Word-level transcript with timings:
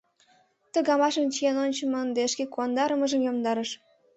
Ты 0.71 0.77
гамашым 0.87 1.27
чиен 1.33 1.57
ончымо 1.65 1.97
ынде 2.05 2.23
шке 2.31 2.43
куандарымыжым 2.53 3.21
йомдарыш. 3.23 3.69